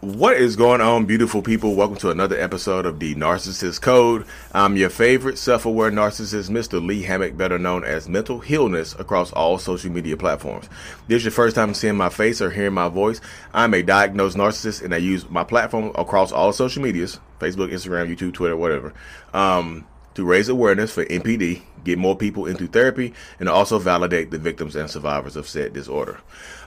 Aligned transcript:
What 0.00 0.38
is 0.38 0.56
going 0.56 0.80
on, 0.80 1.04
beautiful 1.04 1.42
people? 1.42 1.74
Welcome 1.74 1.98
to 1.98 2.08
another 2.08 2.40
episode 2.40 2.86
of 2.86 2.98
the 3.00 3.14
Narcissist 3.16 3.82
Code. 3.82 4.24
I'm 4.54 4.78
your 4.78 4.88
favorite 4.88 5.36
self-aware 5.36 5.90
narcissist, 5.90 6.48
Mr. 6.48 6.82
Lee 6.82 7.02
Hammock, 7.02 7.36
better 7.36 7.58
known 7.58 7.84
as 7.84 8.08
Mental 8.08 8.38
Healness, 8.38 8.98
across 8.98 9.30
all 9.30 9.58
social 9.58 9.92
media 9.92 10.16
platforms. 10.16 10.70
This 11.06 11.16
is 11.16 11.24
your 11.24 11.32
first 11.32 11.54
time 11.54 11.74
seeing 11.74 11.96
my 11.96 12.08
face 12.08 12.40
or 12.40 12.48
hearing 12.48 12.72
my 12.72 12.88
voice. 12.88 13.20
I'm 13.52 13.74
a 13.74 13.82
diagnosed 13.82 14.38
narcissist, 14.38 14.82
and 14.82 14.94
I 14.94 14.96
use 14.96 15.28
my 15.28 15.44
platform 15.44 15.92
across 15.94 16.32
all 16.32 16.54
social 16.54 16.82
medias: 16.82 17.20
Facebook, 17.38 17.70
Instagram, 17.70 18.08
YouTube, 18.08 18.32
Twitter, 18.32 18.56
whatever. 18.56 18.94
Um, 19.34 19.86
to 20.14 20.24
raise 20.24 20.48
awareness 20.48 20.92
for 20.92 21.04
NPD, 21.04 21.62
get 21.84 21.98
more 21.98 22.16
people 22.16 22.46
into 22.46 22.66
therapy, 22.66 23.14
and 23.38 23.48
also 23.48 23.78
validate 23.78 24.30
the 24.30 24.38
victims 24.38 24.76
and 24.76 24.90
survivors 24.90 25.36
of 25.36 25.48
said 25.48 25.72
disorder. 25.72 26.18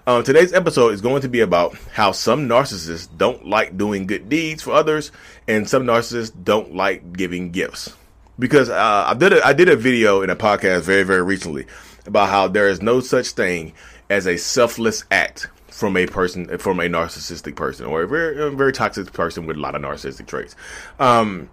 Um, 0.06 0.24
today's 0.24 0.54
episode 0.54 0.94
is 0.94 1.02
going 1.02 1.22
to 1.22 1.30
be 1.30 1.40
about 1.40 1.76
how 1.94 2.12
some 2.12 2.48
narcissists 2.48 3.08
don't 3.18 3.48
like 3.48 3.78
doing 3.78 4.06
good 4.06 4.30
deeds 4.30 4.64
for 4.64 4.72
others, 4.72 5.12
and 5.48 5.70
some 5.70 5.84
narcissists 5.84 6.34
don't 6.44 6.76
like 6.76 7.14
giving 7.14 7.52
gifts. 7.52 7.96
Because 8.40 8.70
uh, 8.70 9.06
I 9.08 9.14
did 9.14 9.34
a, 9.34 9.46
I 9.46 9.54
did 9.54 9.70
a 9.70 9.76
video 9.76 10.22
in 10.22 10.30
a 10.30 10.36
podcast 10.36 10.82
very 10.82 11.04
very 11.04 11.22
recently 11.22 11.68
about 12.06 12.30
how 12.30 12.48
there 12.48 12.68
is 12.68 12.82
no 12.82 13.00
such 13.00 13.30
thing 13.30 13.74
as 14.10 14.26
a 14.26 14.38
selfless 14.38 15.06
act 15.12 15.48
from 15.68 15.98
a 15.98 16.06
person 16.06 16.58
from 16.58 16.80
a 16.80 16.84
narcissistic 16.84 17.56
person 17.56 17.86
or 17.86 18.04
a 18.04 18.08
very 18.08 18.42
a 18.42 18.50
very 18.50 18.74
toxic 18.74 19.12
person 19.14 19.46
with 19.46 19.58
a 19.58 19.60
lot 19.60 19.76
of 19.76 19.82
narcissistic 19.82 20.28
traits. 20.28 20.56
Um, 21.00 21.50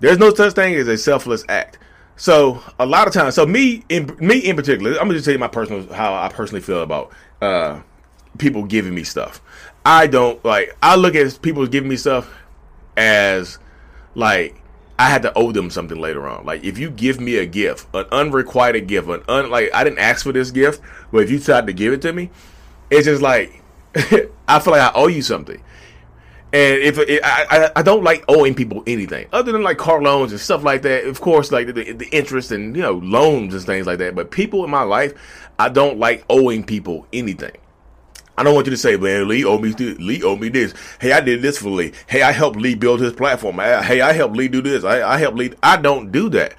there's 0.00 0.18
no 0.18 0.34
such 0.34 0.54
thing 0.54 0.74
as 0.74 0.88
a 0.88 0.98
selfless 0.98 1.44
act. 1.48 1.78
So 2.16 2.62
a 2.78 2.84
lot 2.84 3.06
of 3.06 3.14
times, 3.14 3.34
so 3.34 3.46
me 3.46 3.84
in 3.88 4.14
me 4.20 4.38
in 4.38 4.56
particular, 4.56 4.92
I'm 4.92 5.06
gonna 5.06 5.14
just 5.14 5.24
tell 5.24 5.32
you 5.32 5.38
my 5.38 5.48
personal 5.48 5.90
how 5.92 6.14
I 6.14 6.28
personally 6.28 6.60
feel 6.60 6.82
about 6.82 7.12
uh, 7.40 7.80
people 8.38 8.64
giving 8.64 8.94
me 8.94 9.04
stuff. 9.04 9.40
I 9.86 10.06
don't 10.06 10.44
like. 10.44 10.76
I 10.82 10.96
look 10.96 11.14
at 11.14 11.40
people 11.40 11.66
giving 11.66 11.88
me 11.88 11.96
stuff 11.96 12.30
as 12.96 13.58
like 14.14 14.60
I 14.98 15.08
had 15.08 15.22
to 15.22 15.32
owe 15.34 15.50
them 15.50 15.70
something 15.70 15.98
later 15.98 16.28
on. 16.28 16.44
Like 16.44 16.62
if 16.62 16.76
you 16.78 16.90
give 16.90 17.20
me 17.20 17.36
a 17.36 17.46
gift, 17.46 17.86
an 17.94 18.04
unrequited 18.12 18.86
gift, 18.86 19.08
an 19.08 19.22
un 19.28 19.48
like 19.48 19.70
I 19.72 19.82
didn't 19.82 20.00
ask 20.00 20.24
for 20.24 20.32
this 20.32 20.50
gift, 20.50 20.82
but 21.10 21.22
if 21.22 21.30
you 21.30 21.38
decide 21.38 21.66
to 21.68 21.72
give 21.72 21.94
it 21.94 22.02
to 22.02 22.12
me, 22.12 22.30
it's 22.90 23.06
just 23.06 23.22
like 23.22 23.62
I 24.46 24.58
feel 24.60 24.72
like 24.72 24.82
I 24.82 24.92
owe 24.94 25.06
you 25.06 25.22
something. 25.22 25.62
And 26.52 26.78
if 26.78 26.98
it, 26.98 27.20
I, 27.22 27.70
I 27.76 27.82
don't 27.82 28.02
like 28.02 28.24
owing 28.28 28.54
people 28.54 28.82
anything 28.86 29.28
other 29.32 29.52
than 29.52 29.62
like 29.62 29.78
car 29.78 30.02
loans 30.02 30.32
and 30.32 30.40
stuff 30.40 30.64
like 30.64 30.82
that. 30.82 31.04
Of 31.04 31.20
course, 31.20 31.52
like 31.52 31.68
the, 31.68 31.92
the 31.92 32.08
interest 32.10 32.50
and 32.50 32.74
you 32.74 32.82
know 32.82 32.94
loans 32.94 33.54
and 33.54 33.62
things 33.62 33.86
like 33.86 33.98
that. 33.98 34.16
But 34.16 34.32
people 34.32 34.64
in 34.64 34.70
my 34.70 34.82
life, 34.82 35.14
I 35.58 35.68
don't 35.68 35.98
like 35.98 36.24
owing 36.28 36.64
people 36.64 37.06
anything. 37.12 37.56
I 38.36 38.42
don't 38.42 38.54
want 38.54 38.66
you 38.66 38.70
to 38.70 38.76
say, 38.76 38.96
man, 38.96 39.28
Lee 39.28 39.44
owe 39.44 39.58
me 39.58 39.72
this. 39.72 39.98
Lee 39.98 40.22
owe 40.22 40.34
me 40.34 40.48
this. 40.48 40.74
Hey, 40.98 41.12
I 41.12 41.20
did 41.20 41.42
this 41.42 41.58
for 41.58 41.68
Lee. 41.68 41.92
Hey, 42.06 42.22
I 42.22 42.32
helped 42.32 42.58
Lee 42.58 42.74
build 42.74 43.00
his 43.00 43.12
platform. 43.12 43.58
Hey, 43.58 44.00
I 44.00 44.12
helped 44.12 44.34
Lee 44.34 44.48
do 44.48 44.62
this. 44.62 44.82
I, 44.82 45.02
I 45.02 45.18
helped 45.18 45.36
Lee. 45.36 45.52
I 45.62 45.76
don't 45.76 46.10
do 46.10 46.30
that. 46.30 46.54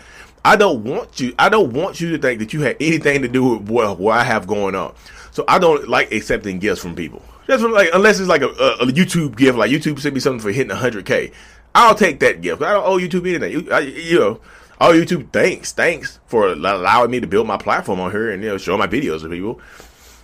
I 0.46 0.56
don't 0.56 0.84
want 0.84 1.20
you. 1.20 1.34
I 1.38 1.50
don't 1.50 1.74
want 1.74 2.00
you 2.00 2.12
to 2.12 2.18
think 2.18 2.40
that 2.40 2.54
you 2.54 2.62
had 2.62 2.78
anything 2.80 3.24
to 3.24 3.28
do 3.28 3.58
with 3.58 3.70
what, 3.70 4.00
what 4.00 4.18
I 4.18 4.24
have 4.24 4.48
going 4.48 4.76
on. 4.76 4.94
So 5.32 5.44
I 5.48 5.60
don't 5.60 5.88
like 5.88 6.12
accepting 6.12 6.60
gifts 6.60 6.82
from 6.82 6.96
people. 6.96 7.22
That's 7.52 7.64
what, 7.64 7.74
like 7.74 7.90
unless 7.94 8.18
it's 8.22 8.30
like 8.30 8.44
a, 8.44 8.48
a, 8.48 8.86
YouTube 8.86 9.36
gift, 9.36 9.58
like 9.58 9.70
YouTube 9.70 10.00
sent 10.00 10.14
me 10.14 10.22
something 10.22 10.40
for 10.40 10.54
hitting 10.54 10.74
100k. 10.74 11.34
I'll 11.76 11.96
take 11.96 12.22
that 12.22 12.40
gift. 12.40 12.62
I 12.62 12.72
don't 12.72 12.86
owe 12.86 12.98
YouTube 12.98 13.28
anything. 13.28 13.52
You, 13.52 13.70
I, 13.70 13.80
you 13.80 14.20
know, 14.20 14.40
oh 14.80 14.94
YouTube, 14.94 15.34
thanks, 15.34 15.74
thanks 15.74 16.22
for 16.28 16.48
allowing 16.48 17.12
me 17.12 17.20
to 17.20 17.28
build 17.28 17.48
my 17.48 17.58
platform 17.58 18.00
on 18.00 18.12
here 18.12 18.32
and 18.32 18.42
you 18.42 18.48
know 18.48 18.58
show 18.58 18.78
my 18.78 18.88
videos 18.88 19.24
to 19.24 19.30
people. 19.30 19.60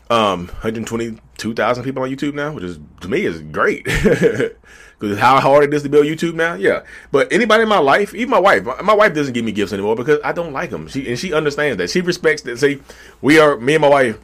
Um, 0.10 0.48
122,000 0.48 1.84
people 1.84 2.02
on 2.02 2.10
YouTube 2.10 2.34
now, 2.34 2.54
which 2.54 2.64
is 2.64 2.80
to 3.02 3.10
me 3.10 3.26
is 3.26 3.42
great. 3.42 3.86
Because 5.00 5.20
how 5.20 5.40
hard 5.40 5.64
it 5.64 5.74
is 5.76 5.84
to 5.84 5.90
build 5.90 6.08
YouTube 6.08 6.34
now, 6.34 6.56
yeah. 6.56 6.82
But 7.12 7.32
anybody 7.32 7.62
in 7.62 7.70
my 7.70 7.78
life, 7.78 8.16
even 8.16 8.32
my 8.32 8.40
wife, 8.40 8.64
my, 8.66 8.82
my, 8.82 8.94
wife 8.96 9.14
doesn't 9.14 9.34
give 9.34 9.46
me 9.46 9.52
gifts 9.52 9.72
anymore 9.72 9.96
because 9.96 10.20
I 10.24 10.32
don't 10.32 10.54
like 10.54 10.72
them. 10.72 10.88
She 10.88 11.08
and 11.08 11.20
she 11.20 11.34
understands 11.34 11.78
that. 11.78 11.92
She 11.92 12.02
respects 12.02 12.42
that. 12.44 12.58
See, 12.58 12.82
we 13.22 13.38
are 13.38 13.58
me 13.58 13.76
and 13.76 13.84
my 13.84 13.90
wife 13.90 14.20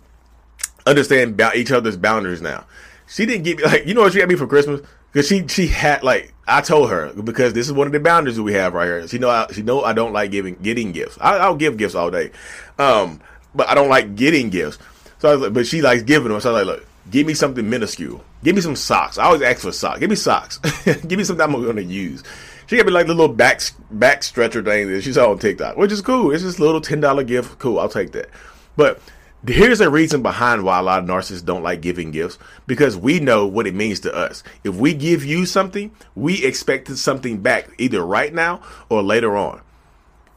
understand 0.85 1.39
each 1.55 1.71
other's 1.71 1.97
boundaries 1.97 2.41
now. 2.41 2.65
She 3.13 3.27
didn't 3.27 3.43
give 3.43 3.57
me 3.57 3.63
like 3.63 3.85
you 3.85 3.93
know 3.93 4.01
what 4.01 4.13
she 4.13 4.19
got 4.19 4.27
me 4.27 4.33
for 4.33 4.47
Christmas 4.47 4.81
because 5.11 5.27
she 5.27 5.47
she 5.47 5.67
had 5.67 6.01
like 6.01 6.33
I 6.47 6.61
told 6.61 6.89
her 6.89 7.13
because 7.13 7.53
this 7.53 7.67
is 7.67 7.73
one 7.73 7.85
of 7.85 7.93
the 7.93 7.99
boundaries 7.99 8.37
that 8.37 8.43
we 8.43 8.53
have 8.53 8.73
right 8.73 8.85
here. 8.85 9.07
She 9.07 9.19
know 9.19 9.29
I, 9.29 9.45
she 9.53 9.61
know 9.61 9.83
I 9.83 9.93
don't 9.93 10.13
like 10.13 10.31
giving 10.31 10.55
getting 10.55 10.93
gifts. 10.93 11.19
I, 11.21 11.47
will 11.47 11.55
give 11.55 11.77
gifts 11.77 11.93
all 11.93 12.09
day, 12.09 12.31
um, 12.79 13.21
but 13.53 13.69
I 13.69 13.75
don't 13.75 13.87
like 13.87 14.15
getting 14.15 14.49
gifts. 14.49 14.79
So 15.19 15.29
I 15.29 15.33
was 15.33 15.41
like, 15.41 15.53
but 15.53 15.67
she 15.67 15.83
likes 15.83 16.01
giving 16.01 16.29
them. 16.29 16.41
So 16.41 16.49
I 16.49 16.53
was 16.53 16.65
like, 16.65 16.77
look, 16.77 16.87
give 17.11 17.27
me 17.27 17.35
something 17.35 17.69
minuscule. 17.69 18.23
Give 18.43 18.55
me 18.55 18.61
some 18.61 18.75
socks. 18.75 19.19
I 19.19 19.25
always 19.25 19.43
ask 19.43 19.61
for 19.61 19.71
socks. 19.71 19.99
Give 19.99 20.09
me 20.09 20.15
socks. 20.15 20.57
give 20.83 21.11
me 21.11 21.23
something 21.23 21.43
I'm 21.43 21.51
going 21.51 21.75
to 21.75 21.83
use. 21.83 22.23
She 22.65 22.77
gave 22.77 22.87
me 22.87 22.91
like 22.91 23.05
the 23.05 23.13
little 23.13 23.33
back 23.33 23.61
back 23.91 24.23
stretcher 24.23 24.63
thing 24.63 24.91
that 24.91 25.03
she 25.03 25.13
saw 25.13 25.29
on 25.29 25.37
TikTok, 25.37 25.77
which 25.77 25.91
is 25.91 26.01
cool. 26.01 26.31
It's 26.31 26.41
just 26.41 26.57
a 26.57 26.63
little 26.63 26.81
ten 26.81 26.99
dollar 26.99 27.23
gift. 27.23 27.59
Cool, 27.59 27.79
I'll 27.79 27.89
take 27.89 28.11
that. 28.13 28.31
But 28.75 28.99
Here's 29.45 29.81
a 29.81 29.89
reason 29.89 30.21
behind 30.21 30.63
why 30.63 30.79
a 30.79 30.81
lot 30.81 31.03
of 31.03 31.09
narcissists 31.09 31.43
don't 31.43 31.63
like 31.63 31.81
giving 31.81 32.11
gifts 32.11 32.37
because 32.65 32.95
we 32.95 33.19
know 33.19 33.45
what 33.45 33.67
it 33.67 33.75
means 33.75 33.99
to 34.01 34.15
us. 34.15 34.41
If 34.63 34.75
we 34.75 34.93
give 34.93 35.25
you 35.25 35.45
something, 35.45 35.91
we 36.15 36.45
expect 36.45 36.87
something 36.95 37.41
back 37.41 37.69
either 37.77 38.05
right 38.05 38.33
now 38.33 38.61
or 38.87 39.03
later 39.03 39.35
on. 39.35 39.61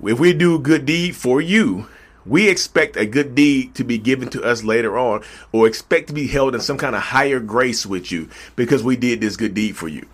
If 0.03 0.19
we 0.19 0.33
do 0.33 0.57
a 0.57 0.59
good 0.59 0.87
deed 0.87 1.15
for 1.15 1.41
you, 1.41 1.87
we 2.25 2.49
expect 2.49 2.97
a 2.97 3.07
good 3.07 3.37
deed 3.37 3.77
to 3.77 3.85
be 3.85 3.97
given 3.97 4.29
to 4.31 4.43
us 4.43 4.65
later 4.65 4.99
on 4.99 5.23
or 5.53 5.69
expect 5.69 6.09
to 6.09 6.13
be 6.13 6.27
held 6.27 6.57
in 6.57 6.61
some 6.61 6.77
kind 6.77 6.97
of 6.97 7.03
higher 7.03 7.39
grace 7.39 7.87
with 7.87 8.11
you 8.11 8.29
because 8.57 8.83
we 8.83 8.97
did 8.97 9.21
this 9.21 9.37
good 9.37 9.55
deed 9.55 9.77
for 9.77 9.87
you. 9.87 10.05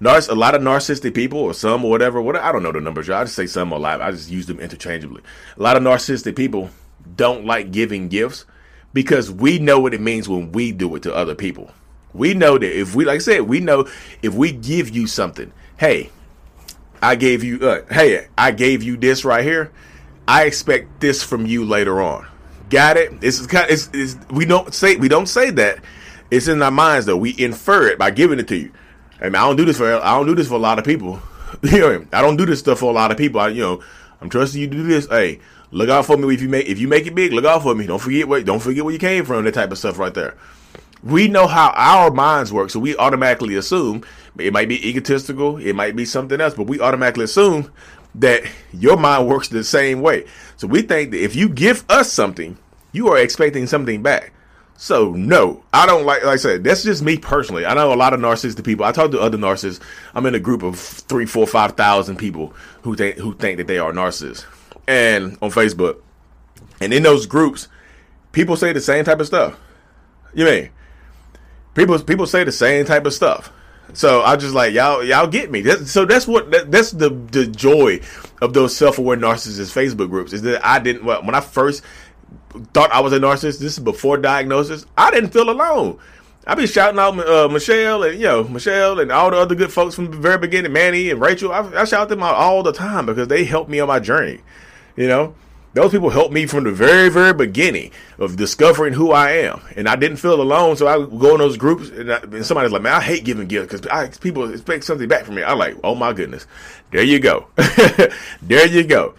Narciss, 0.00 0.30
a 0.30 0.34
lot 0.36 0.54
of 0.54 0.62
narcissistic 0.62 1.16
people 1.16 1.40
or 1.40 1.52
some 1.52 1.84
or 1.84 1.90
whatever, 1.90 2.22
what 2.22 2.36
I 2.36 2.52
don't 2.52 2.62
know 2.62 2.70
the 2.70 2.80
numbers. 2.80 3.10
I 3.10 3.24
just 3.24 3.34
say 3.34 3.48
some 3.48 3.72
or 3.72 3.76
a 3.76 3.82
lot. 3.82 4.00
I 4.00 4.12
just 4.12 4.30
use 4.30 4.46
them 4.46 4.60
interchangeably. 4.60 5.22
A 5.58 5.62
lot 5.62 5.76
of 5.76 5.82
narcissistic 5.82 6.36
people 6.36 6.70
don't 7.16 7.44
like 7.44 7.70
giving 7.70 8.08
gifts 8.08 8.44
because 8.92 9.30
we 9.30 9.58
know 9.58 9.80
what 9.80 9.94
it 9.94 10.00
means 10.00 10.28
when 10.28 10.52
we 10.52 10.72
do 10.72 10.94
it 10.96 11.02
to 11.04 11.14
other 11.14 11.34
people. 11.34 11.70
We 12.12 12.34
know 12.34 12.58
that 12.58 12.78
if 12.78 12.94
we, 12.94 13.04
like 13.04 13.16
I 13.16 13.18
said, 13.18 13.42
we 13.42 13.60
know 13.60 13.88
if 14.22 14.34
we 14.34 14.52
give 14.52 14.90
you 14.90 15.06
something, 15.06 15.52
hey, 15.76 16.10
I 17.00 17.14
gave 17.14 17.44
you, 17.44 17.60
uh, 17.66 17.82
hey, 17.92 18.26
I 18.36 18.50
gave 18.50 18.82
you 18.82 18.96
this 18.96 19.24
right 19.24 19.44
here. 19.44 19.70
I 20.26 20.44
expect 20.44 21.00
this 21.00 21.22
from 21.22 21.46
you 21.46 21.64
later 21.64 22.00
on. 22.00 22.26
Got 22.68 22.96
it? 22.96 23.20
This 23.20 23.40
is 23.40 23.46
kind. 23.46 23.64
Of, 23.64 23.72
it's, 23.72 23.90
it's, 23.92 24.16
we 24.30 24.44
don't 24.44 24.72
say 24.72 24.96
we 24.96 25.08
don't 25.08 25.26
say 25.26 25.50
that. 25.50 25.80
It's 26.30 26.46
in 26.46 26.62
our 26.62 26.70
minds 26.70 27.06
though. 27.06 27.16
We 27.16 27.34
infer 27.36 27.88
it 27.88 27.98
by 27.98 28.10
giving 28.12 28.38
it 28.38 28.46
to 28.48 28.56
you. 28.56 28.70
I 29.20 29.24
mean, 29.24 29.34
I 29.34 29.40
don't 29.40 29.56
do 29.56 29.64
this 29.64 29.78
for 29.78 29.92
I 29.92 30.16
don't 30.16 30.26
do 30.26 30.36
this 30.36 30.46
for 30.46 30.54
a 30.54 30.58
lot 30.58 30.78
of 30.78 30.84
people. 30.84 31.20
you 31.62 31.80
know, 31.80 32.06
I 32.12 32.22
don't 32.22 32.36
do 32.36 32.46
this 32.46 32.60
stuff 32.60 32.78
for 32.78 32.90
a 32.90 32.94
lot 32.94 33.10
of 33.10 33.16
people. 33.16 33.40
I, 33.40 33.48
you 33.48 33.60
know, 33.60 33.82
I'm 34.20 34.30
trusting 34.30 34.60
you 34.60 34.68
to 34.68 34.76
do 34.76 34.84
this. 34.84 35.08
Hey, 35.08 35.40
Look 35.72 35.88
out 35.88 36.06
for 36.06 36.16
me 36.16 36.34
if 36.34 36.42
you 36.42 36.48
make 36.48 36.66
if 36.66 36.78
you 36.78 36.88
make 36.88 37.06
it 37.06 37.14
big. 37.14 37.32
Look 37.32 37.44
out 37.44 37.62
for 37.62 37.74
me. 37.74 37.86
Don't 37.86 38.00
forget 38.00 38.26
where 38.26 38.42
don't 38.42 38.60
forget 38.60 38.84
where 38.84 38.92
you 38.92 38.98
came 38.98 39.24
from. 39.24 39.44
That 39.44 39.54
type 39.54 39.70
of 39.70 39.78
stuff 39.78 39.98
right 39.98 40.12
there. 40.12 40.36
We 41.02 41.28
know 41.28 41.46
how 41.46 41.70
our 41.70 42.10
minds 42.10 42.52
work, 42.52 42.70
so 42.70 42.80
we 42.80 42.96
automatically 42.96 43.54
assume 43.54 44.04
it 44.38 44.52
might 44.52 44.68
be 44.68 44.86
egotistical, 44.86 45.56
it 45.56 45.74
might 45.74 45.96
be 45.96 46.04
something 46.04 46.40
else, 46.40 46.54
but 46.54 46.66
we 46.66 46.80
automatically 46.80 47.24
assume 47.24 47.72
that 48.16 48.42
your 48.72 48.96
mind 48.96 49.26
works 49.26 49.48
the 49.48 49.64
same 49.64 50.02
way. 50.02 50.26
So 50.56 50.66
we 50.66 50.82
think 50.82 51.12
that 51.12 51.22
if 51.22 51.34
you 51.34 51.48
give 51.48 51.84
us 51.88 52.12
something, 52.12 52.58
you 52.92 53.08
are 53.08 53.18
expecting 53.18 53.66
something 53.66 54.02
back. 54.02 54.32
So 54.76 55.12
no, 55.12 55.62
I 55.72 55.86
don't 55.86 56.04
like. 56.04 56.24
Like 56.24 56.34
I 56.34 56.36
said, 56.36 56.64
that's 56.64 56.82
just 56.82 57.02
me 57.02 57.16
personally. 57.16 57.64
I 57.64 57.74
know 57.74 57.92
a 57.92 57.94
lot 57.94 58.12
of 58.12 58.20
narcissistic 58.20 58.64
people. 58.64 58.84
I 58.84 58.92
talk 58.92 59.10
to 59.12 59.20
other 59.20 59.38
narcissists. 59.38 59.80
I'm 60.14 60.26
in 60.26 60.34
a 60.34 60.40
group 60.40 60.62
of 60.62 60.78
three, 60.78 61.26
four, 61.26 61.46
five 61.46 61.72
thousand 61.72 62.16
people 62.16 62.54
who 62.82 62.96
think 62.96 63.16
who 63.16 63.34
think 63.34 63.58
that 63.58 63.66
they 63.66 63.78
are 63.78 63.92
narcissists 63.92 64.44
and 64.86 65.38
on 65.42 65.50
Facebook. 65.50 66.00
And 66.80 66.92
in 66.92 67.02
those 67.02 67.26
groups, 67.26 67.68
people 68.32 68.56
say 68.56 68.72
the 68.72 68.80
same 68.80 69.04
type 69.04 69.20
of 69.20 69.26
stuff. 69.26 69.58
You 70.34 70.44
mean 70.44 70.70
people 71.74 71.98
people 72.00 72.26
say 72.26 72.44
the 72.44 72.52
same 72.52 72.84
type 72.84 73.06
of 73.06 73.14
stuff. 73.14 73.52
So 73.92 74.22
I 74.22 74.36
just 74.36 74.54
like 74.54 74.72
y'all 74.72 75.02
y'all 75.02 75.26
get 75.26 75.50
me. 75.50 75.62
That's, 75.62 75.90
so 75.90 76.04
that's 76.04 76.26
what 76.26 76.50
that, 76.52 76.70
that's 76.70 76.92
the 76.92 77.10
the 77.10 77.46
joy 77.46 78.00
of 78.40 78.54
those 78.54 78.76
self 78.76 78.98
aware 78.98 79.16
narcissist 79.16 79.72
Facebook 79.74 80.10
groups 80.10 80.32
is 80.32 80.42
that 80.42 80.64
I 80.64 80.78
didn't 80.78 81.04
well, 81.04 81.22
when 81.24 81.34
I 81.34 81.40
first 81.40 81.82
thought 82.72 82.92
I 82.92 83.00
was 83.00 83.12
a 83.12 83.18
narcissist. 83.18 83.58
This 83.58 83.78
is 83.78 83.80
before 83.80 84.16
diagnosis. 84.16 84.86
I 84.96 85.10
didn't 85.10 85.30
feel 85.30 85.50
alone. 85.50 85.98
I 86.46 86.54
be 86.54 86.66
shouting 86.66 86.98
out 86.98 87.18
uh, 87.18 87.48
Michelle 87.48 88.02
and 88.04 88.18
you 88.18 88.26
know 88.26 88.44
Michelle 88.44 89.00
and 89.00 89.12
all 89.12 89.30
the 89.30 89.36
other 89.36 89.54
good 89.54 89.72
folks 89.72 89.94
from 89.94 90.10
the 90.10 90.16
very 90.16 90.38
beginning, 90.38 90.72
Manny 90.72 91.10
and 91.10 91.20
Rachel. 91.20 91.52
I, 91.52 91.60
I 91.80 91.84
shout 91.84 92.08
them 92.08 92.22
out 92.22 92.34
all 92.34 92.62
the 92.62 92.72
time 92.72 93.06
because 93.06 93.28
they 93.28 93.44
helped 93.44 93.70
me 93.70 93.80
on 93.80 93.88
my 93.88 94.00
journey. 94.00 94.40
You 95.00 95.08
know, 95.08 95.34
those 95.72 95.92
people 95.92 96.10
helped 96.10 96.34
me 96.34 96.44
from 96.44 96.64
the 96.64 96.72
very 96.72 97.08
very 97.08 97.32
beginning 97.32 97.90
of 98.18 98.36
discovering 98.36 98.92
who 98.92 99.12
I 99.12 99.30
am, 99.30 99.62
and 99.74 99.88
I 99.88 99.96
didn't 99.96 100.18
feel 100.18 100.42
alone. 100.42 100.76
So 100.76 100.86
I 100.86 100.98
would 100.98 101.18
go 101.18 101.32
in 101.32 101.38
those 101.38 101.56
groups, 101.56 101.88
and, 101.88 102.12
I, 102.12 102.18
and 102.18 102.44
somebody's 102.44 102.70
like, 102.70 102.82
"Man, 102.82 102.92
I 102.92 103.00
hate 103.00 103.24
giving 103.24 103.48
gifts 103.48 103.80
because 103.80 104.18
people 104.18 104.52
expect 104.52 104.84
something 104.84 105.08
back 105.08 105.24
from 105.24 105.36
me." 105.36 105.42
I'm 105.42 105.56
like, 105.56 105.78
"Oh 105.82 105.94
my 105.94 106.12
goodness, 106.12 106.46
there 106.90 107.02
you 107.02 107.18
go, 107.18 107.46
there 108.42 108.66
you 108.66 108.84
go," 108.84 109.14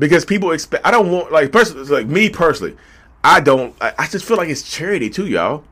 because 0.00 0.24
people 0.24 0.50
expect. 0.50 0.84
I 0.84 0.90
don't 0.90 1.12
want 1.12 1.30
like 1.30 1.52
personally, 1.52 1.88
like 1.88 2.08
me 2.08 2.28
personally. 2.28 2.76
I 3.22 3.38
don't. 3.38 3.72
I, 3.80 3.92
I 4.00 4.06
just 4.08 4.24
feel 4.24 4.36
like 4.36 4.48
it's 4.48 4.68
charity 4.68 5.10
too, 5.10 5.28
y'all. 5.28 5.62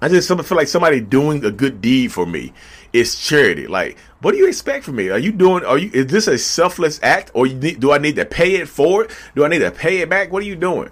I 0.00 0.08
just 0.08 0.28
feel 0.28 0.56
like 0.56 0.68
somebody 0.68 1.00
doing 1.00 1.44
a 1.44 1.50
good 1.50 1.80
deed 1.80 2.12
for 2.12 2.24
me 2.24 2.52
is 2.96 3.18
charity. 3.18 3.66
Like, 3.66 3.98
what 4.20 4.32
do 4.32 4.38
you 4.38 4.48
expect 4.48 4.84
from 4.84 4.96
me? 4.96 5.10
Are 5.10 5.18
you 5.18 5.32
doing? 5.32 5.64
Are 5.64 5.78
you? 5.78 5.90
Is 5.92 6.06
this 6.06 6.26
a 6.26 6.38
selfless 6.38 6.98
act, 7.02 7.30
or 7.34 7.46
need, 7.46 7.80
do 7.80 7.92
I 7.92 7.98
need 7.98 8.16
to 8.16 8.24
pay 8.24 8.56
it 8.56 8.68
forward? 8.68 9.10
Do 9.34 9.44
I 9.44 9.48
need 9.48 9.60
to 9.60 9.70
pay 9.70 9.98
it 9.98 10.08
back? 10.08 10.32
What 10.32 10.42
are 10.42 10.46
you 10.46 10.56
doing? 10.56 10.90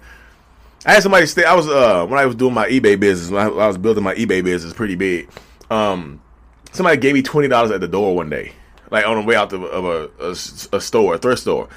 I 0.85 0.93
had 0.93 1.03
somebody 1.03 1.25
stay. 1.25 1.43
I 1.43 1.55
was 1.55 1.67
uh 1.67 2.05
when 2.05 2.19
I 2.19 2.25
was 2.25 2.35
doing 2.35 2.53
my 2.53 2.67
eBay 2.67 2.99
business. 2.99 3.31
When 3.31 3.41
I, 3.41 3.47
I 3.47 3.67
was 3.67 3.77
building 3.77 4.03
my 4.03 4.13
eBay 4.15 4.43
business, 4.43 4.73
pretty 4.73 4.95
big. 4.95 5.29
Um, 5.69 6.21
somebody 6.71 6.97
gave 6.97 7.15
me 7.15 7.23
twenty 7.23 7.47
dollars 7.47 7.71
at 7.71 7.81
the 7.81 7.87
door 7.87 8.15
one 8.15 8.29
day, 8.29 8.51
like 8.91 9.05
on 9.07 9.17
the 9.17 9.23
way 9.23 9.35
out 9.35 9.51
of, 9.51 9.63
of 9.63 9.85
a, 9.85 10.09
a, 10.23 10.77
a 10.77 10.81
store, 10.81 11.15
a 11.15 11.17
thrift 11.17 11.41
store. 11.41 11.69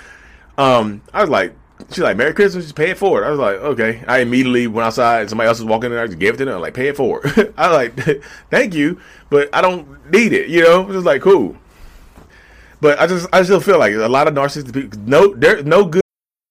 Um, 0.59 1.01
I 1.15 1.23
was 1.23 1.31
like, 1.31 1.55
She's 1.91 2.01
like, 2.01 2.17
Merry 2.17 2.35
Christmas, 2.35 2.65
just 2.65 2.77
pay 2.77 2.91
it 2.91 2.99
forward. 2.99 3.25
I 3.25 3.31
was 3.31 3.39
like, 3.39 3.57
okay. 3.57 4.05
I 4.07 4.19
immediately 4.19 4.67
went 4.67 4.87
outside 4.87 5.21
and 5.21 5.31
somebody 5.31 5.49
else 5.49 5.59
was 5.59 5.67
walking 5.67 5.93
in 5.93 5.99
I 5.99 6.07
just 6.07 6.19
gave 6.19 6.35
it 6.35 6.37
to 6.39 6.45
them. 6.45 6.61
Like, 6.61 6.75
pay 6.75 6.89
it 6.89 6.97
forward. 6.97 7.25
I 7.57 7.69
was 7.69 7.77
like, 7.97 8.23
thank 8.51 8.75
you, 8.75 9.01
but 9.31 9.49
I 9.55 9.61
don't 9.61 10.11
need 10.11 10.33
it, 10.33 10.49
you 10.49 10.63
know? 10.63 10.91
Just 10.91 11.07
like, 11.07 11.23
cool. 11.23 11.57
But 12.81 13.01
I 13.01 13.07
just, 13.07 13.29
I 13.33 13.43
still 13.43 13.61
feel 13.61 13.79
like 13.79 13.95
a 13.95 14.09
lot 14.09 14.29
of 14.29 14.35
narcissistic 14.35 14.73
people, 14.73 14.99
no, 15.01 15.35
there's 15.35 15.65
no 15.65 15.85
good 15.85 16.03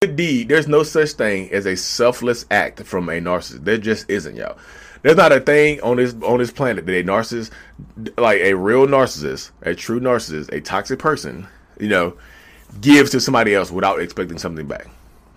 good 0.00 0.16
deed, 0.16 0.48
there's 0.48 0.68
no 0.68 0.82
such 0.82 1.12
thing 1.12 1.50
as 1.52 1.66
a 1.66 1.76
selfless 1.76 2.46
act 2.50 2.82
from 2.82 3.08
a 3.08 3.20
narcissist. 3.20 3.64
There 3.64 3.78
just 3.78 4.08
isn't, 4.10 4.36
y'all. 4.36 4.56
There's 5.02 5.16
not 5.16 5.32
a 5.32 5.40
thing 5.40 5.80
on 5.82 5.98
this 5.98 6.14
on 6.22 6.38
this 6.38 6.50
planet 6.50 6.86
that 6.86 6.98
a 6.98 7.04
narcissist, 7.04 7.50
like 8.16 8.40
a 8.40 8.54
real 8.54 8.86
narcissist, 8.86 9.50
a 9.62 9.74
true 9.74 10.00
narcissist, 10.00 10.52
a 10.52 10.60
toxic 10.60 10.98
person, 10.98 11.46
you 11.78 11.88
know, 11.88 12.16
gives 12.80 13.10
to 13.10 13.20
somebody 13.20 13.54
else 13.54 13.70
without 13.70 14.00
expecting 14.00 14.38
something 14.38 14.66
back. 14.66 14.88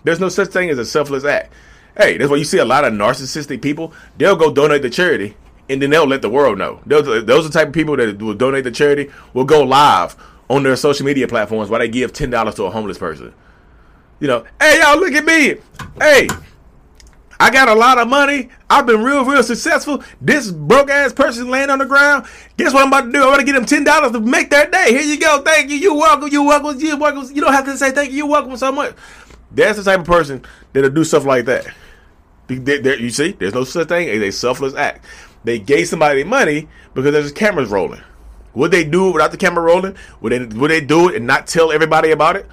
There's 0.02 0.20
no 0.20 0.28
such 0.28 0.48
thing 0.48 0.70
as 0.70 0.78
a 0.78 0.84
selfless 0.84 1.24
act. 1.24 1.52
Hey, 1.96 2.16
that's 2.16 2.30
why 2.30 2.36
you 2.36 2.44
see 2.44 2.58
a 2.58 2.64
lot 2.64 2.84
of 2.84 2.92
narcissistic 2.92 3.62
people. 3.62 3.92
They'll 4.16 4.36
go 4.36 4.52
donate 4.52 4.82
to 4.82 4.90
charity, 4.90 5.36
and 5.68 5.80
then 5.80 5.90
they'll 5.90 6.06
let 6.06 6.22
the 6.22 6.30
world 6.30 6.58
know. 6.58 6.80
Those, 6.86 7.24
those 7.26 7.44
are 7.44 7.48
the 7.48 7.58
type 7.58 7.68
of 7.68 7.74
people 7.74 7.96
that 7.96 8.20
will 8.20 8.34
donate 8.34 8.64
to 8.64 8.70
charity. 8.70 9.10
Will 9.34 9.44
go 9.44 9.62
live 9.62 10.16
on 10.48 10.62
their 10.62 10.76
social 10.76 11.06
media 11.06 11.28
platforms 11.28 11.70
while 11.70 11.80
they 11.80 11.88
give 11.88 12.12
ten 12.12 12.30
dollars 12.30 12.54
to 12.56 12.64
a 12.64 12.70
homeless 12.70 12.98
person. 12.98 13.34
You 14.20 14.28
know, 14.28 14.44
hey 14.60 14.78
y'all, 14.80 14.98
look 14.98 15.12
at 15.14 15.24
me. 15.24 15.56
Hey, 15.98 16.28
I 17.40 17.50
got 17.50 17.68
a 17.68 17.74
lot 17.74 17.96
of 17.96 18.06
money. 18.06 18.50
I've 18.68 18.84
been 18.84 19.02
real, 19.02 19.24
real 19.24 19.42
successful. 19.42 20.04
This 20.20 20.50
broke 20.50 20.90
ass 20.90 21.14
person 21.14 21.48
laying 21.48 21.70
on 21.70 21.78
the 21.78 21.86
ground. 21.86 22.26
Guess 22.58 22.74
what 22.74 22.82
I'm 22.82 22.88
about 22.88 23.06
to 23.06 23.12
do? 23.12 23.22
I'm 23.22 23.28
going 23.28 23.38
to 23.38 23.44
get 23.44 23.56
him 23.56 23.64
ten 23.64 23.82
dollars 23.82 24.12
to 24.12 24.20
make 24.20 24.50
their 24.50 24.70
day. 24.70 24.90
Here 24.90 25.00
you 25.00 25.18
go. 25.18 25.40
Thank 25.40 25.70
you. 25.70 25.76
You 25.76 25.94
welcome. 25.94 26.28
You 26.28 26.42
welcome. 26.42 26.78
You 26.78 26.98
welcome. 26.98 27.34
You 27.34 27.40
don't 27.40 27.54
have 27.54 27.64
to 27.64 27.78
say 27.78 27.92
thank 27.92 28.10
you. 28.10 28.18
You 28.18 28.26
welcome 28.26 28.56
so 28.58 28.70
much. 28.70 28.94
That's 29.52 29.78
the 29.78 29.84
type 29.84 30.00
of 30.00 30.06
person 30.06 30.44
that'll 30.74 30.90
do 30.90 31.02
stuff 31.02 31.24
like 31.24 31.46
that. 31.46 31.66
You 32.48 33.10
see, 33.10 33.32
there's 33.32 33.54
no 33.54 33.64
such 33.64 33.88
thing 33.88 34.08
as 34.10 34.20
a 34.20 34.30
selfless 34.30 34.74
act. 34.74 35.06
They 35.44 35.58
gave 35.58 35.88
somebody 35.88 36.24
money 36.24 36.68
because 36.92 37.12
there's 37.12 37.32
cameras 37.32 37.70
rolling. 37.70 38.02
Would 38.52 38.70
they 38.70 38.84
do 38.84 39.08
it 39.08 39.12
without 39.12 39.30
the 39.30 39.38
camera 39.38 39.64
rolling? 39.64 39.96
Would 40.20 40.32
they 40.32 40.44
would 40.58 40.70
they 40.70 40.82
do 40.82 41.08
it 41.08 41.14
and 41.14 41.26
not 41.26 41.46
tell 41.46 41.72
everybody 41.72 42.10
about 42.10 42.36
it? 42.36 42.46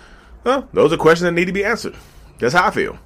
Well, 0.48 0.66
those 0.72 0.94
are 0.94 0.98
questions 0.98 1.26
that 1.26 1.34
need 1.34 1.48
to 1.48 1.52
be 1.52 1.66
answered. 1.66 1.94
That's 2.40 2.54
how 2.54 2.68
I 2.68 2.72
feel. 2.72 2.98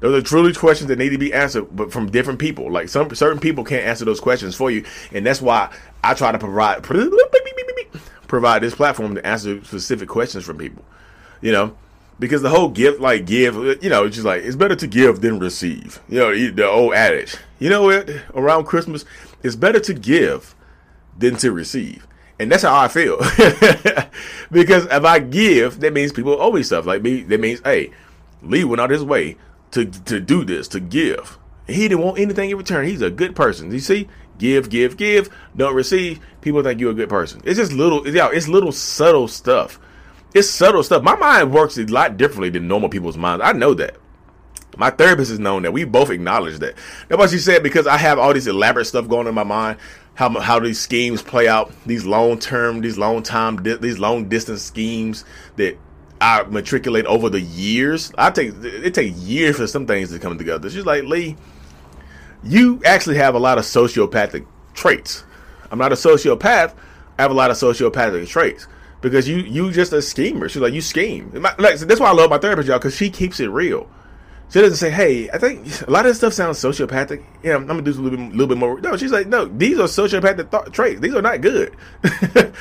Those 0.00 0.18
are 0.18 0.26
truly 0.26 0.54
questions 0.54 0.88
that 0.88 0.98
need 0.98 1.10
to 1.10 1.18
be 1.18 1.30
answered, 1.30 1.66
but 1.76 1.92
from 1.92 2.10
different 2.10 2.38
people. 2.38 2.72
Like 2.72 2.88
some 2.88 3.14
certain 3.14 3.38
people 3.38 3.64
can't 3.64 3.84
answer 3.84 4.06
those 4.06 4.18
questions 4.18 4.54
for 4.54 4.70
you, 4.70 4.86
and 5.12 5.26
that's 5.26 5.42
why 5.42 5.70
I 6.02 6.14
try 6.14 6.32
to 6.32 6.38
provide 6.38 6.82
provide 8.28 8.62
this 8.62 8.74
platform 8.74 9.14
to 9.14 9.26
answer 9.26 9.62
specific 9.62 10.08
questions 10.08 10.46
from 10.46 10.56
people. 10.56 10.82
You 11.42 11.52
know, 11.52 11.76
because 12.18 12.40
the 12.40 12.48
whole 12.48 12.70
give 12.70 12.98
like 12.98 13.26
give, 13.26 13.56
you 13.84 13.90
know, 13.90 14.06
it's 14.06 14.16
just 14.16 14.24
like 14.24 14.42
it's 14.42 14.56
better 14.56 14.76
to 14.76 14.86
give 14.86 15.20
than 15.20 15.38
receive. 15.38 16.00
You 16.08 16.18
know, 16.20 16.50
the 16.50 16.66
old 16.66 16.94
adage. 16.94 17.36
You 17.58 17.68
know 17.68 17.82
what? 17.82 18.08
Around 18.34 18.64
Christmas, 18.64 19.04
it's 19.42 19.54
better 19.54 19.80
to 19.80 19.92
give 19.92 20.54
than 21.18 21.36
to 21.36 21.52
receive. 21.52 22.06
And 22.40 22.50
that's 22.50 22.62
how 22.62 22.74
I 22.74 22.88
feel. 22.88 23.18
because 24.50 24.86
if 24.86 25.04
I 25.04 25.18
give, 25.18 25.80
that 25.80 25.92
means 25.92 26.10
people 26.10 26.40
owe 26.40 26.50
me 26.50 26.62
stuff. 26.62 26.86
Like 26.86 27.02
me, 27.02 27.20
that 27.24 27.38
means, 27.38 27.60
hey, 27.62 27.90
Lee 28.40 28.64
went 28.64 28.80
out 28.80 28.88
his 28.88 29.04
way 29.04 29.36
to 29.72 29.84
to 29.84 30.20
do 30.20 30.42
this, 30.46 30.66
to 30.68 30.80
give. 30.80 31.36
He 31.66 31.86
didn't 31.86 32.02
want 32.02 32.18
anything 32.18 32.48
in 32.48 32.56
return. 32.56 32.86
He's 32.86 33.02
a 33.02 33.10
good 33.10 33.36
person. 33.36 33.70
You 33.70 33.78
see? 33.78 34.08
Give, 34.38 34.70
give, 34.70 34.96
give, 34.96 35.28
don't 35.54 35.74
receive. 35.74 36.18
People 36.40 36.62
think 36.62 36.80
you're 36.80 36.92
a 36.92 36.94
good 36.94 37.10
person. 37.10 37.42
It's 37.44 37.58
just 37.58 37.74
little, 37.74 38.08
yeah, 38.08 38.30
it's 38.32 38.48
little 38.48 38.72
subtle 38.72 39.28
stuff. 39.28 39.78
It's 40.34 40.48
subtle 40.48 40.82
stuff. 40.82 41.02
My 41.02 41.16
mind 41.16 41.52
works 41.52 41.76
a 41.76 41.84
lot 41.84 42.16
differently 42.16 42.48
than 42.48 42.66
normal 42.66 42.88
people's 42.88 43.18
minds. 43.18 43.44
I 43.44 43.52
know 43.52 43.74
that. 43.74 43.96
My 44.78 44.88
therapist 44.88 45.28
has 45.28 45.38
known 45.38 45.64
that. 45.64 45.74
We 45.74 45.84
both 45.84 46.08
acknowledge 46.08 46.58
that. 46.60 46.74
That's 47.08 47.18
what 47.18 47.28
she 47.28 47.38
said 47.38 47.62
because 47.62 47.86
I 47.86 47.98
have 47.98 48.18
all 48.18 48.32
this 48.32 48.46
elaborate 48.46 48.86
stuff 48.86 49.08
going 49.08 49.26
on 49.26 49.28
in 49.28 49.34
my 49.34 49.44
mind 49.44 49.78
how 50.14 50.38
how 50.40 50.58
these 50.58 50.80
schemes 50.80 51.22
play 51.22 51.48
out, 51.48 51.72
these 51.86 52.04
long 52.04 52.38
term, 52.38 52.80
these 52.80 52.98
long 52.98 53.22
time, 53.22 53.56
these 53.62 53.98
long 53.98 54.28
distance 54.28 54.62
schemes 54.62 55.24
that 55.56 55.78
I 56.20 56.42
matriculate 56.42 57.06
over 57.06 57.30
the 57.30 57.40
years. 57.40 58.12
I 58.18 58.30
take 58.30 58.52
it 58.62 58.94
takes 58.94 59.16
years 59.18 59.56
for 59.56 59.66
some 59.66 59.86
things 59.86 60.10
to 60.10 60.18
come 60.18 60.36
together. 60.36 60.68
She's 60.68 60.86
like 60.86 61.04
Lee, 61.04 61.36
you 62.42 62.80
actually 62.84 63.16
have 63.16 63.34
a 63.34 63.38
lot 63.38 63.58
of 63.58 63.64
sociopathic 63.64 64.46
traits. 64.74 65.24
I'm 65.70 65.78
not 65.78 65.92
a 65.92 65.96
sociopath. 65.96 66.74
I 67.18 67.22
have 67.22 67.30
a 67.30 67.34
lot 67.34 67.50
of 67.50 67.56
sociopathic 67.56 68.28
traits 68.28 68.66
because 69.00 69.28
you 69.28 69.38
you 69.38 69.70
just 69.72 69.92
a 69.92 70.02
schemer. 70.02 70.48
She's 70.48 70.62
like 70.62 70.74
you 70.74 70.80
scheme. 70.80 71.30
Like, 71.32 71.78
that's 71.78 72.00
why 72.00 72.08
I 72.08 72.12
love 72.12 72.30
my 72.30 72.38
therapist, 72.38 72.68
y'all, 72.68 72.78
because 72.78 72.96
she 72.96 73.10
keeps 73.10 73.40
it 73.40 73.48
real. 73.48 73.88
She 74.50 74.60
doesn't 74.60 74.78
say, 74.78 74.90
"Hey, 74.90 75.30
I 75.30 75.38
think 75.38 75.82
a 75.82 75.90
lot 75.90 76.06
of 76.06 76.10
this 76.10 76.18
stuff 76.18 76.32
sounds 76.32 76.58
sociopathic." 76.58 77.22
Yeah, 77.42 77.54
I'm, 77.54 77.66
gonna 77.66 77.82
do 77.82 77.92
a 77.92 77.94
little 77.94 78.18
bit, 78.18 78.30
little 78.30 78.48
bit 78.48 78.58
more. 78.58 78.80
No, 78.80 78.96
she's 78.96 79.12
like, 79.12 79.28
"No, 79.28 79.44
these 79.44 79.78
are 79.78 79.84
sociopathic 79.84 80.50
th- 80.50 80.72
traits. 80.72 81.00
These 81.00 81.14
are 81.14 81.22
not 81.22 81.40
good. 81.40 81.74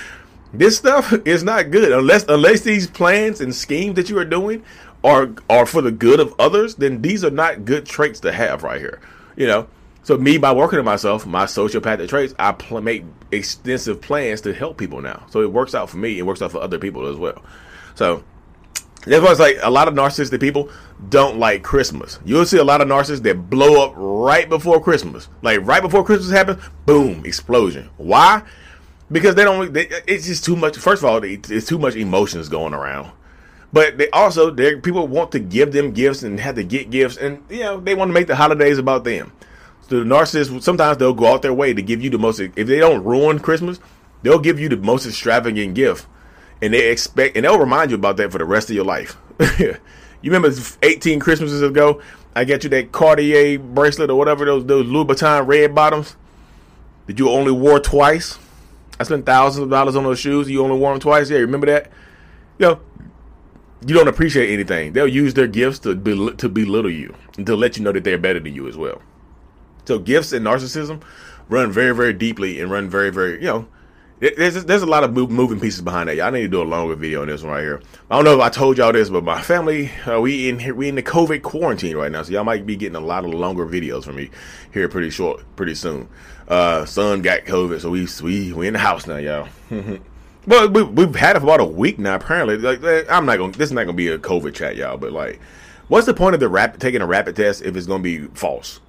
this 0.54 0.78
stuff 0.78 1.14
is 1.26 1.44
not 1.44 1.72
good 1.72 1.92
unless 1.92 2.26
unless 2.30 2.62
these 2.62 2.88
plans 2.88 3.42
and 3.42 3.54
schemes 3.54 3.96
that 3.96 4.10
you 4.10 4.18
are 4.20 4.26
doing 4.26 4.64
are 5.04 5.32
are 5.50 5.66
for 5.66 5.82
the 5.82 5.92
good 5.92 6.20
of 6.20 6.34
others. 6.38 6.76
Then 6.76 7.02
these 7.02 7.24
are 7.24 7.32
not 7.32 7.66
good 7.66 7.88
traits 7.88 8.20
to 8.22 8.32
have 8.32 8.64
right 8.64 8.80
here. 8.80 9.00
You 9.36 9.48
know." 9.48 9.68
So 10.04 10.18
me, 10.18 10.38
by 10.38 10.54
working 10.54 10.80
on 10.80 10.86
myself, 10.86 11.26
my 11.26 11.46
sociopathic 11.46 12.08
traits, 12.08 12.34
I 12.40 12.54
pl- 12.54 12.82
make 12.82 13.04
extensive 13.32 14.02
plans 14.02 14.42
to 14.42 14.54
help 14.54 14.78
people 14.78 15.02
now. 15.02 15.26
So 15.30 15.42
it 15.42 15.52
works 15.52 15.76
out 15.76 15.90
for 15.90 15.98
me. 15.98 16.18
It 16.18 16.24
works 16.24 16.42
out 16.42 16.52
for 16.52 16.62
other 16.62 16.80
people 16.80 17.06
as 17.08 17.18
well. 17.18 17.44
So 17.96 18.24
that's 19.06 19.24
why 19.24 19.32
it's 19.32 19.40
like 19.40 19.58
a 19.62 19.72
lot 19.72 19.88
of 19.88 19.94
narcissistic 19.94 20.42
people 20.42 20.70
don't 21.10 21.38
like 21.38 21.64
Christmas. 21.64 22.20
You'll 22.26 22.46
see 22.46 22.58
a 22.58 22.64
lot 22.64 22.82
of 22.82 22.88
narcissists 22.88 23.24
that 23.24 23.50
blow 23.50 23.86
up 23.86 23.94
right 23.96 24.50
before 24.50 24.82
Christmas. 24.82 25.30
Like 25.42 25.66
right 25.66 25.82
before 25.82 26.04
Christmas 26.04 26.32
happens, 26.32 26.62
boom, 26.86 27.26
explosion. 27.26 27.90
Why? 27.98 28.44
Because 29.12 29.36
they 29.36 29.44
don't. 29.44 29.72
They, 29.74 29.88
it's 30.06 30.28
just 30.28 30.44
too 30.44 30.56
much. 30.56 30.78
First 30.78 31.02
of 31.02 31.10
all, 31.10 31.22
it's 31.24 31.66
too 31.66 31.80
much 31.80 31.96
emotions 31.96 32.50
going 32.50 32.74
around. 32.74 33.12
But 33.72 33.98
they 33.98 34.10
also, 34.10 34.52
people 34.82 35.08
want 35.08 35.32
to 35.34 35.40
give 35.40 35.72
them 35.72 35.92
gifts 35.92 36.24
and 36.24 36.40
have 36.40 36.56
to 36.56 36.64
get 36.64 36.90
gifts, 36.90 37.18
and 37.18 37.44
you 37.50 37.60
know 37.60 37.80
they 37.80 37.96
want 37.96 38.10
to 38.10 38.14
make 38.14 38.28
the 38.28 38.36
holidays 38.36 38.78
about 38.78 39.04
them. 39.04 39.32
So 39.88 40.00
the 40.00 40.06
narcissists 40.06 40.62
sometimes 40.62 40.98
they'll 40.98 41.14
go 41.14 41.34
out 41.34 41.42
their 41.42 41.54
way 41.54 41.74
to 41.74 41.82
give 41.82 42.04
you 42.04 42.10
the 42.10 42.20
most. 42.20 42.40
If 42.40 42.54
they 42.56 42.80
don't 42.80 43.04
ruin 43.04 43.40
Christmas, 43.40 43.80
they'll 44.24 44.40
give 44.40 44.60
you 44.60 44.70
the 44.70 44.78
most 44.78 45.06
extravagant 45.06 45.76
gift 45.76 46.06
and 46.62 46.74
they 46.74 46.92
expect 46.92 47.36
and 47.36 47.46
they'll 47.46 47.60
remind 47.60 47.92
you 47.92 47.96
about 47.96 48.18
that 48.18 48.32
for 48.32 48.38
the 48.38 48.46
rest 48.46 48.70
of 48.70 48.76
your 48.76 48.86
life. 48.86 49.18
you 49.60 49.76
remember 50.24 50.52
18 50.82 51.20
Christmases 51.20 51.62
ago, 51.62 52.02
I 52.36 52.46
got 52.46 52.64
you 52.64 52.70
that 52.72 52.92
Cartier 52.92 53.60
bracelet 53.60 54.10
or 54.10 54.18
whatever 54.18 54.46
those 54.46 54.66
those 54.66 54.86
Louboutin 54.86 55.48
red 55.48 55.74
bottoms. 55.74 56.16
that 57.08 57.18
you 57.20 57.30
only 57.30 57.52
wore 57.52 57.80
twice. 57.80 58.38
I 59.00 59.04
spent 59.04 59.26
thousands 59.26 59.64
of 59.64 59.70
dollars 59.70 59.96
on 59.96 60.04
those 60.04 60.20
shoes. 60.20 60.50
You 60.50 60.64
only 60.64 60.78
wore 60.78 60.92
them 60.92 61.00
twice. 61.00 61.30
Yeah, 61.30 61.38
remember 61.38 61.68
that? 61.68 61.90
You 62.58 62.66
know, 62.68 62.80
you 63.86 63.96
don't 63.96 64.10
appreciate 64.10 64.52
anything. 64.52 64.92
They'll 64.92 65.08
use 65.08 65.34
their 65.34 65.48
gifts 65.48 65.80
to 65.80 65.96
bel- 65.96 66.34
to 66.34 66.50
belittle 66.50 66.92
you 66.92 67.16
and 67.38 67.46
to 67.46 67.56
let 67.56 67.78
you 67.78 67.84
know 67.84 67.94
that 67.94 68.04
they're 68.04 68.18
better 68.18 68.40
than 68.40 68.54
you 68.54 68.68
as 68.68 68.76
well. 68.76 69.02
So 69.86 69.98
gifts 69.98 70.34
and 70.34 70.46
narcissism 70.46 71.02
run 71.48 71.72
very, 71.72 71.96
very 71.96 72.14
deeply 72.14 72.60
and 72.60 72.70
run 72.70 72.90
very, 72.90 73.10
very, 73.10 73.40
you 73.40 73.48
know, 73.48 73.68
there's 74.20 74.66
there's 74.66 74.82
a 74.82 74.88
lot 74.88 75.04
of 75.04 75.14
moving 75.14 75.60
pieces 75.60 75.82
behind 75.82 76.10
that. 76.10 76.18
Y'all 76.18 76.32
need 76.32 76.42
to 76.42 76.48
do 76.50 76.62
a 76.62 76.64
longer 76.64 76.96
video 76.96 77.22
on 77.22 77.28
this 77.28 77.42
one 77.42 77.54
right 77.54 77.62
here. 77.62 77.82
I 78.12 78.16
don't 78.16 78.26
know 78.26 78.36
if 78.36 78.42
I 78.42 78.50
told 78.50 78.78
y'all 78.78 78.92
this, 78.92 79.10
but 79.10 79.24
my 79.24 79.42
family 79.42 79.90
uh, 80.06 80.20
we 80.20 80.50
in 80.50 80.76
we 80.76 80.90
in 80.90 80.96
the 80.96 81.04
COVID 81.04 81.42
quarantine 81.42 81.96
right 81.96 82.12
now, 82.12 82.24
so 82.24 82.34
y'all 82.34 82.44
might 82.44 82.66
be 82.66 82.76
getting 82.76 82.98
a 82.98 83.02
lot 83.02 83.24
of 83.24 83.34
longer 83.34 83.66
videos 83.66 84.04
from 84.04 84.18
me 84.18 84.30
here 84.74 84.90
pretty 84.90 85.10
short, 85.10 85.44
pretty 85.56 85.74
soon. 85.74 86.10
Uh, 86.50 86.84
son 86.86 87.22
got 87.22 87.46
COVID, 87.46 87.80
so 87.80 87.90
we 87.92 88.08
we 88.22 88.52
we 88.52 88.68
in 88.68 88.74
the 88.74 88.80
house 88.80 89.08
now, 89.08 89.18
y'all. 89.18 89.48
but 90.48 90.74
we, 90.74 90.84
we've 90.84 91.16
had 91.16 91.38
it 91.38 91.40
for 91.40 91.46
about 91.46 91.62
a 91.62 91.66
week 91.66 91.98
now. 91.98 92.16
Apparently, 92.16 92.58
like 92.58 92.82
I'm 93.10 93.26
not 93.26 93.38
gonna 93.38 93.54
this 93.54 93.70
is 93.70 93.72
not 93.72 93.86
gonna 93.86 93.94
be 93.94 94.10
a 94.10 94.18
COVID 94.18 94.54
chat, 94.54 94.76
y'all. 94.76 94.98
But 94.98 95.14
like, 95.14 95.40
what's 95.88 96.08
the 96.08 96.14
point 96.14 96.34
of 96.34 96.42
the 96.42 96.50
rapid 96.50 96.82
taking 96.82 97.02
a 97.02 97.08
rapid 97.08 97.38
test 97.38 97.62
if 97.62 97.78
it's 97.78 97.88
gonna 97.88 98.04
be 98.04 98.26
false? 98.34 98.82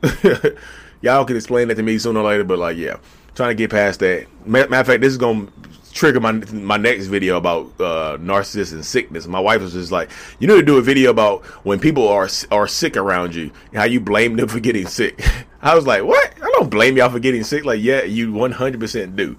y'all 1.03 1.25
can 1.25 1.37
explain 1.37 1.69
that 1.69 1.77
to 1.77 1.85
me 1.85 1.99
sooner 1.99 2.19
or 2.19 2.25
later. 2.25 2.43
But 2.43 2.59
like, 2.59 2.77
yeah 2.77 2.97
trying 3.35 3.51
to 3.51 3.55
get 3.55 3.71
past 3.71 4.01
that. 4.01 4.27
Matter 4.47 4.75
of 4.75 4.87
fact, 4.87 5.01
this 5.01 5.11
is 5.13 5.19
gonna 5.19 5.47
trigger 5.93 6.21
my 6.21 6.33
my 6.33 6.77
next 6.77 7.07
video 7.07 7.37
about 7.37 7.67
uh, 7.81 8.17
narcissism 8.19 8.75
and 8.75 8.85
sickness. 8.85 9.27
My 9.27 9.41
wife 9.41 9.61
was 9.61 9.73
just 9.73 9.93
like, 9.93 10.11
"You 10.39 10.49
need 10.49 10.55
to 10.55 10.63
do 10.63 10.79
a 10.79 10.83
video 10.83 11.11
about 11.11 11.45
when 11.65 11.79
people 11.79 12.09
are 12.09 12.29
are 12.51 12.69
sick 12.69 12.97
around 12.97 13.35
you, 13.35 13.51
how 13.75 13.85
you 13.85 14.01
blame 14.01 14.37
them 14.37 14.49
for 14.55 14.61
getting 14.61 14.87
sick." 14.87 15.23
I 15.63 15.75
was 15.75 15.87
like, 15.87 16.05
"What? 16.05 16.33
I 16.37 16.51
don't 16.57 16.71
blame 16.71 16.97
y'all 16.97 17.11
for 17.11 17.19
getting 17.19 17.45
sick." 17.45 17.65
Like, 17.65 17.81
yeah, 17.83 18.03
you 18.03 18.33
one 18.33 18.53
hundred 18.53 18.81
percent 18.81 19.17
do. 19.17 19.37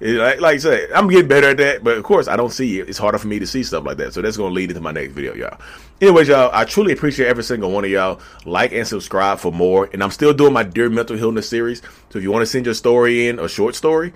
Like, 0.00 0.40
like 0.40 0.54
I 0.54 0.58
said, 0.58 0.92
I'm 0.92 1.08
getting 1.08 1.26
better 1.26 1.48
at 1.48 1.56
that, 1.56 1.82
but 1.82 1.96
of 1.96 2.04
course, 2.04 2.28
I 2.28 2.36
don't 2.36 2.52
see 2.52 2.78
it. 2.78 2.88
It's 2.88 2.98
harder 2.98 3.18
for 3.18 3.26
me 3.26 3.38
to 3.40 3.46
see 3.46 3.64
stuff 3.64 3.84
like 3.84 3.96
that. 3.96 4.14
So 4.14 4.22
that's 4.22 4.36
going 4.36 4.50
to 4.50 4.54
lead 4.54 4.70
into 4.70 4.80
my 4.80 4.92
next 4.92 5.12
video, 5.12 5.34
y'all. 5.34 5.58
Anyways, 6.00 6.28
y'all, 6.28 6.50
I 6.52 6.64
truly 6.64 6.92
appreciate 6.92 7.26
every 7.26 7.42
single 7.42 7.72
one 7.72 7.84
of 7.84 7.90
y'all. 7.90 8.20
Like 8.44 8.72
and 8.72 8.86
subscribe 8.86 9.40
for 9.40 9.50
more. 9.50 9.90
And 9.92 10.02
I'm 10.02 10.12
still 10.12 10.32
doing 10.32 10.52
my 10.52 10.62
Dear 10.62 10.88
Mental 10.88 11.16
Healness 11.16 11.48
series. 11.48 11.82
So 12.10 12.18
if 12.18 12.22
you 12.22 12.30
want 12.30 12.42
to 12.42 12.46
send 12.46 12.66
your 12.66 12.74
story 12.74 13.26
in, 13.26 13.40
a 13.40 13.48
short 13.48 13.74
story, 13.74 14.12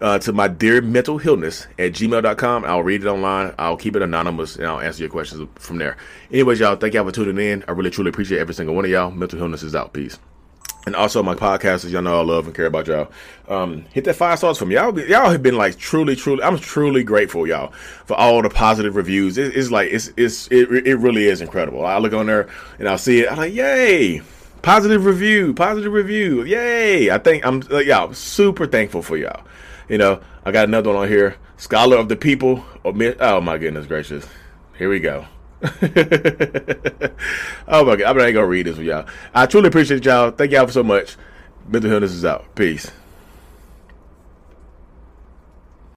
uh, 0.00 0.20
to 0.20 0.32
my 0.32 0.46
Dear 0.46 0.80
Mental 0.80 1.18
Healness 1.18 1.66
at 1.78 1.92
gmail.com, 1.92 2.64
I'll 2.64 2.84
read 2.84 3.02
it 3.02 3.08
online. 3.08 3.52
I'll 3.58 3.76
keep 3.76 3.96
it 3.96 4.02
anonymous 4.02 4.54
and 4.54 4.66
I'll 4.66 4.80
answer 4.80 5.02
your 5.02 5.10
questions 5.10 5.48
from 5.56 5.78
there. 5.78 5.96
Anyways, 6.30 6.60
y'all, 6.60 6.76
thank 6.76 6.94
y'all 6.94 7.04
for 7.04 7.10
tuning 7.10 7.44
in. 7.44 7.64
I 7.66 7.72
really, 7.72 7.90
truly 7.90 8.10
appreciate 8.10 8.38
every 8.38 8.54
single 8.54 8.76
one 8.76 8.84
of 8.84 8.90
y'all. 8.92 9.10
Mental 9.10 9.38
Healness 9.38 9.64
is 9.64 9.74
out. 9.74 9.92
Peace 9.92 10.18
and 10.86 10.96
also 10.96 11.22
my 11.22 11.34
podcasters, 11.34 11.90
y'all 11.90 12.02
know 12.02 12.18
I 12.18 12.24
love 12.24 12.46
and 12.46 12.54
care 12.54 12.66
about 12.66 12.86
y'all. 12.86 13.10
Um, 13.48 13.84
hit 13.92 14.04
that 14.04 14.14
five 14.14 14.38
stars 14.38 14.58
for 14.58 14.66
me. 14.66 14.76
Y'all, 14.76 14.98
y'all 15.00 15.30
have 15.30 15.42
been 15.42 15.56
like 15.56 15.76
truly, 15.76 16.16
truly. 16.16 16.42
I'm 16.42 16.58
truly 16.58 17.04
grateful, 17.04 17.46
y'all, 17.46 17.72
for 18.06 18.14
all 18.14 18.40
the 18.42 18.48
positive 18.48 18.96
reviews. 18.96 19.36
It, 19.38 19.56
it's 19.56 19.70
like 19.70 19.90
it's 19.90 20.10
it's 20.16 20.48
it, 20.48 20.70
it 20.86 20.96
really 20.96 21.26
is 21.26 21.40
incredible. 21.40 21.84
I 21.84 21.98
look 21.98 22.12
on 22.12 22.26
there 22.26 22.48
and 22.78 22.88
I'll 22.88 22.98
see 22.98 23.20
it. 23.20 23.30
I'm 23.30 23.38
like, 23.38 23.52
yay, 23.52 24.22
positive 24.62 25.04
review, 25.04 25.52
positive 25.52 25.92
review, 25.92 26.42
yay. 26.44 27.10
I 27.10 27.18
think 27.18 27.44
I'm 27.44 27.60
like, 27.60 27.86
y'all 27.86 28.12
super 28.14 28.66
thankful 28.66 29.02
for 29.02 29.16
y'all. 29.16 29.42
You 29.88 29.98
know, 29.98 30.20
I 30.44 30.52
got 30.52 30.68
another 30.68 30.90
one 30.90 31.02
on 31.02 31.08
here, 31.08 31.36
scholar 31.56 31.96
of 31.96 32.08
the 32.08 32.16
people. 32.16 32.64
Oh 32.84 33.40
my 33.40 33.58
goodness 33.58 33.86
gracious, 33.86 34.26
here 34.76 34.88
we 34.88 35.00
go. 35.00 35.26
oh 37.68 37.84
my 37.84 37.96
god, 37.96 38.02
I'm 38.02 38.16
not 38.16 38.30
gonna 38.30 38.46
read 38.46 38.66
this 38.66 38.76
for 38.76 38.82
y'all. 38.82 39.06
I 39.34 39.46
truly 39.46 39.68
appreciate 39.68 40.04
y'all. 40.04 40.30
Thank 40.30 40.52
y'all 40.52 40.66
for 40.66 40.72
so 40.72 40.84
much. 40.84 41.16
Mental 41.66 41.90
Healness 41.90 42.12
is 42.12 42.24
out. 42.24 42.54
Peace. 42.54 42.90